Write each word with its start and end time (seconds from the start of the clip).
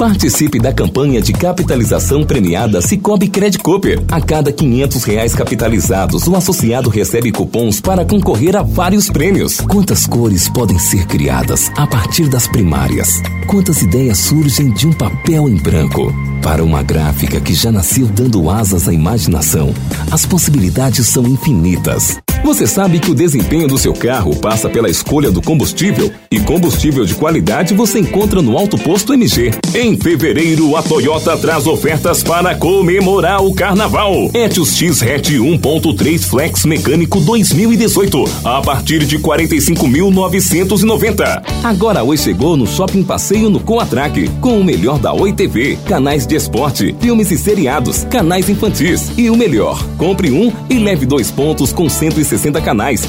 Participe 0.00 0.60
da 0.60 0.72
campanha 0.72 1.20
de 1.20 1.32
capitalização 1.32 2.24
premiada 2.24 2.80
Cicobi 2.80 3.26
Credit 3.26 3.58
Cooper. 3.58 4.00
A 4.06 4.20
cada 4.20 4.52
quinhentos 4.52 5.02
reais 5.02 5.34
capitalizados, 5.34 6.28
o 6.28 6.36
associado 6.36 6.88
recebe 6.88 7.32
cupons 7.32 7.80
para 7.80 8.04
concorrer 8.04 8.54
a 8.54 8.62
vários 8.62 9.10
prêmios. 9.10 9.56
Quantas 9.62 10.06
cores 10.06 10.48
podem 10.48 10.78
ser 10.78 11.04
criadas 11.08 11.68
a 11.76 11.84
partir 11.84 12.28
das 12.28 12.46
primárias? 12.46 13.20
Quantas 13.48 13.82
ideias 13.82 14.18
surgem 14.18 14.72
de 14.72 14.86
um 14.86 14.92
papel 14.92 15.48
em 15.48 15.56
branco? 15.56 16.14
Para 16.42 16.64
uma 16.64 16.82
gráfica 16.82 17.40
que 17.40 17.54
já 17.54 17.70
nasceu 17.70 18.06
dando 18.06 18.48
asas 18.48 18.88
à 18.88 18.92
imaginação, 18.92 19.74
as 20.10 20.24
possibilidades 20.24 21.06
são 21.06 21.26
infinitas. 21.26 22.18
Você 22.44 22.66
sabe 22.66 23.00
que 23.00 23.10
o 23.10 23.14
desempenho 23.14 23.66
do 23.66 23.76
seu 23.76 23.92
carro 23.92 24.34
passa 24.36 24.70
pela 24.70 24.88
escolha 24.88 25.30
do 25.30 25.42
combustível? 25.42 26.10
E 26.30 26.40
combustível 26.40 27.04
de 27.04 27.14
qualidade 27.14 27.74
você 27.74 27.98
encontra 27.98 28.40
no 28.40 28.56
Alto 28.56 28.78
Posto 28.78 29.12
MG. 29.12 29.50
Em 29.74 29.98
fevereiro, 29.98 30.74
a 30.76 30.82
Toyota 30.82 31.36
traz 31.36 31.66
ofertas 31.66 32.22
para 32.22 32.54
comemorar 32.54 33.44
o 33.44 33.52
carnaval. 33.52 34.30
Etios 34.32 34.74
X-Hatch 34.76 35.32
1.3 35.32 36.22
Flex 36.22 36.64
Mecânico 36.64 37.20
2018, 37.20 38.24
a 38.44 38.62
partir 38.62 39.04
de 39.04 39.18
45.990. 39.18 41.42
Agora 41.64 42.04
Oi 42.04 42.16
chegou 42.16 42.56
no 42.56 42.66
Shopping 42.66 43.02
Passeio 43.02 43.50
no 43.50 43.60
Coatrack, 43.60 44.28
com 44.40 44.60
o 44.60 44.64
melhor 44.64 44.98
da 44.98 45.12
Oi 45.12 45.32
TV, 45.32 45.76
canais 45.86 46.24
de 46.28 46.36
esporte, 46.36 46.94
filmes 47.00 47.30
e 47.30 47.38
seriados, 47.38 48.04
canais 48.04 48.48
infantis 48.50 49.10
e 49.16 49.30
o 49.30 49.36
melhor, 49.36 49.82
compre 49.96 50.30
um 50.30 50.52
e 50.68 50.78
leve 50.78 51.06
dois 51.06 51.30
pontos 51.30 51.72
com 51.72 51.88
160 51.88 52.60
canais. 52.60 53.08